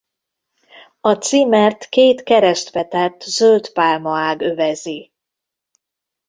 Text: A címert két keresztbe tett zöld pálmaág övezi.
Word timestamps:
A 1.01 1.13
címert 1.13 1.89
két 1.89 2.23
keresztbe 2.23 2.85
tett 2.87 3.21
zöld 3.21 3.71
pálmaág 3.73 4.41
övezi. 4.41 5.11